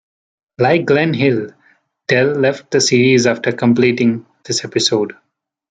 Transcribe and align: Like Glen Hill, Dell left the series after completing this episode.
Like 0.57 0.87
Glen 0.87 1.13
Hill, 1.13 1.49
Dell 2.09 2.29
left 2.33 2.71
the 2.71 2.81
series 2.81 3.27
after 3.27 3.51
completing 3.51 4.25
this 4.43 4.65
episode. 4.65 5.13